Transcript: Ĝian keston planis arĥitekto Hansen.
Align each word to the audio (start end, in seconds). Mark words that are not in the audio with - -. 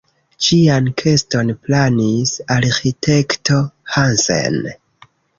Ĝian 0.43 0.85
keston 1.01 1.51
planis 1.67 2.31
arĥitekto 2.55 3.59
Hansen. 3.97 4.57